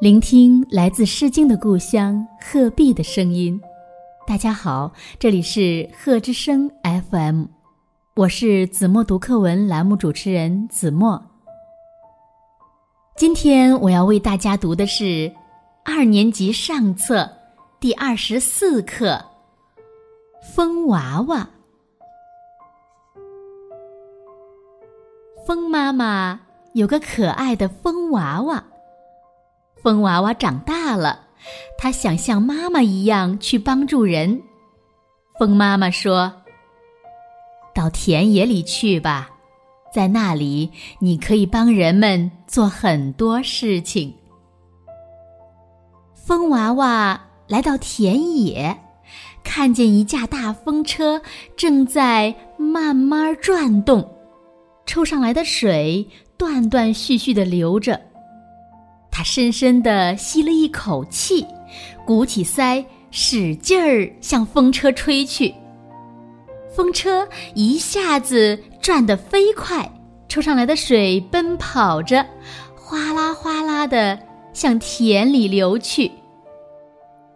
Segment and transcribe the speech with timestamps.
[0.00, 3.60] 聆听来自《诗经》的故乡鹤壁的声音。
[4.28, 7.46] 大家好，这里是鹤之声 FM，
[8.14, 11.20] 我是子墨读课文栏目主持人子墨。
[13.16, 15.34] 今天我要为大家读的是
[15.84, 17.28] 二年级上册
[17.80, 19.20] 第二十四课
[20.54, 21.40] 《风娃娃》。
[25.44, 26.40] 风妈妈
[26.74, 28.62] 有个可爱的风娃娃。
[29.82, 31.26] 风娃娃长大了，
[31.78, 34.42] 他想像妈妈一样去帮助人。
[35.38, 36.32] 风妈妈说
[37.74, 39.30] ：“到田野里去吧，
[39.94, 44.12] 在那里你可以帮人们做很多事情。”
[46.12, 48.76] 风娃娃来到田野，
[49.44, 51.22] 看见一架大风车
[51.56, 54.06] 正在慢慢转动，
[54.84, 56.06] 抽上来的水
[56.36, 57.98] 断断续续的流着。
[59.18, 61.44] 他深深地吸了一口气，
[62.06, 65.52] 鼓起腮，使劲儿向风车吹去。
[66.70, 69.90] 风车一下子转得飞快，
[70.28, 72.24] 抽上来的水奔跑着，
[72.76, 74.16] 哗啦哗啦地
[74.52, 76.12] 向田里流去。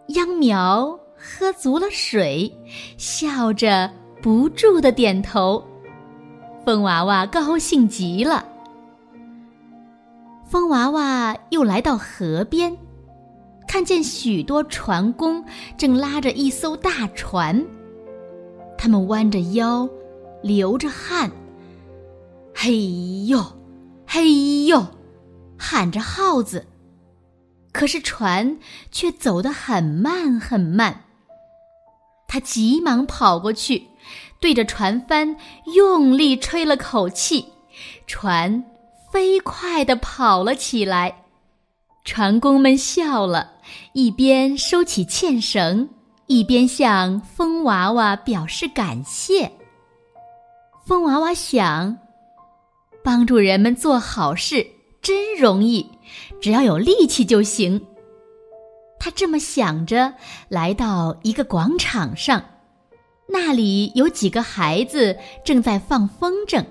[0.07, 2.49] 秧苗喝足了水，
[2.97, 5.61] 笑着不住地点头。
[6.63, 8.45] 风娃娃高兴极了。
[10.53, 12.77] 风娃娃又来到河边，
[13.67, 15.43] 看见许多船工
[15.79, 17.65] 正拉着一艘大船。
[18.77, 19.89] 他们弯着腰，
[20.43, 21.31] 流着汗，
[22.53, 23.43] 嘿呦，
[24.05, 24.85] 嘿呦，
[25.57, 26.67] 喊着号子。
[27.71, 28.59] 可是船
[28.91, 31.05] 却走得很慢很慢。
[32.27, 33.87] 他急忙跑过去，
[34.39, 35.35] 对着船帆
[35.73, 37.47] 用力吹了口气，
[38.05, 38.63] 船。
[39.13, 41.25] 飞快地跑了起来，
[42.03, 43.51] 船工们笑了，
[43.93, 45.87] 一边收起纤绳，
[46.25, 49.51] 一边向风娃娃表示感谢。
[50.83, 51.95] 风娃娃想，
[53.03, 54.65] 帮助人们做好事
[54.99, 55.87] 真容易，
[56.41, 57.85] 只要有力气就行。
[58.99, 60.15] 他这么想着，
[60.49, 62.43] 来到一个广场上，
[63.29, 66.65] 那里有几个孩子正在放风筝。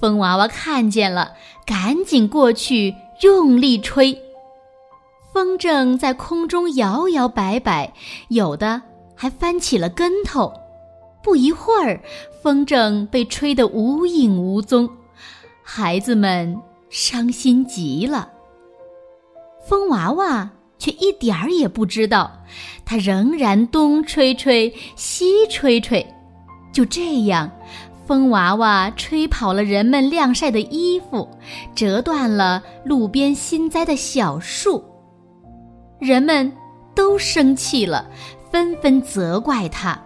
[0.00, 1.32] 风娃娃看见了，
[1.66, 4.18] 赶紧过去用力吹。
[5.32, 7.92] 风筝在空中摇摇摆摆，
[8.28, 8.82] 有的
[9.14, 10.52] 还翻起了跟头。
[11.22, 12.00] 不一会儿，
[12.42, 14.88] 风筝被吹得无影无踪，
[15.62, 16.58] 孩子们
[16.88, 18.30] 伤心极了。
[19.68, 22.32] 风娃娃却一点儿也不知道，
[22.86, 26.04] 它仍然东吹吹，西吹吹，
[26.72, 27.50] 就这样。
[28.10, 31.28] 风娃娃吹跑了人们晾晒的衣服，
[31.76, 34.84] 折断了路边新栽的小树。
[36.00, 36.52] 人们
[36.92, 38.10] 都生气了，
[38.50, 39.96] 纷纷责怪他。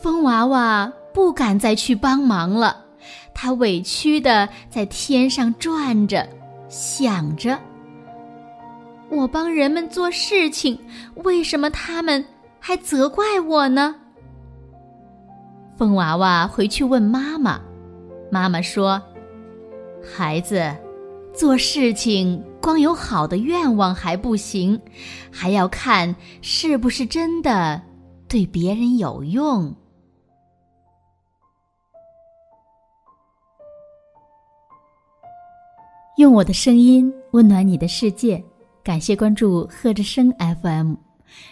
[0.00, 2.76] 风娃娃不敢再去帮忙了，
[3.34, 6.28] 他委屈的在天上转着，
[6.68, 7.58] 想着：
[9.10, 10.78] 我帮人们做事情，
[11.24, 12.24] 为什么他们
[12.60, 13.96] 还责怪我呢？
[15.78, 17.60] 风娃娃回去问妈妈，
[18.32, 19.00] 妈妈说
[20.02, 20.74] ：“孩子，
[21.32, 24.80] 做事情光有好的愿望还不行，
[25.30, 27.80] 还要看是不是真的
[28.26, 29.72] 对别人有用。”
[36.18, 38.42] 用我的声音温暖你的世界，
[38.82, 40.28] 感谢关注贺之声
[40.62, 40.94] FM。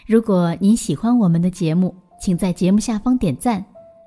[0.04, 3.64] 如果您喜欢我们的节目，请在节目下方点赞。